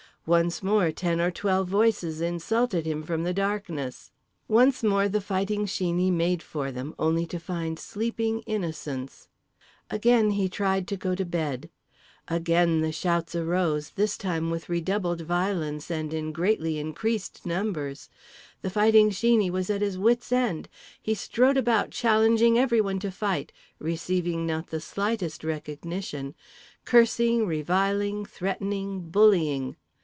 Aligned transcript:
Once 0.23 0.61
more 0.61 0.91
ten 0.91 1.19
or 1.19 1.31
twelve 1.31 1.67
voices 1.67 2.21
insulted 2.21 2.85
him 2.85 3.01
from 3.01 3.23
the 3.23 3.33
darkness. 3.33 4.11
Once 4.47 4.83
more 4.83 5.09
The 5.09 5.19
Fighting 5.19 5.65
Sheeney 5.65 6.11
made 6.11 6.43
for 6.43 6.71
them, 6.71 6.93
only 6.99 7.25
to 7.25 7.39
find 7.39 7.79
sleeping 7.79 8.41
innocents. 8.41 9.27
Again 9.89 10.29
he 10.37 10.47
tried 10.47 10.87
to 10.89 10.95
go 10.95 11.15
to 11.15 11.25
bed. 11.25 11.71
Again 12.27 12.81
the 12.81 12.91
shouts 12.91 13.33
arose, 13.33 13.89
this 13.95 14.15
time 14.15 14.51
with 14.51 14.69
redoubled 14.69 15.21
violence 15.21 15.89
and 15.89 16.13
in 16.13 16.31
greatly 16.31 16.77
increased 16.77 17.43
number. 17.43 17.91
The 18.61 18.69
Fighting 18.69 19.09
Sheeney 19.09 19.49
was 19.49 19.71
at 19.71 19.81
his 19.81 19.97
wits' 19.97 20.31
end. 20.31 20.69
He 21.01 21.15
strode 21.15 21.57
about 21.57 21.89
challenging 21.89 22.59
everyone 22.59 22.99
to 22.99 23.09
fight, 23.09 23.51
receiving 23.79 24.45
not 24.45 24.67
the 24.67 24.81
slightest 24.81 25.43
recognition, 25.43 26.35
cursing, 26.85 27.47
reviling, 27.47 28.23
threatening, 28.23 29.09
bullying. 29.09 29.77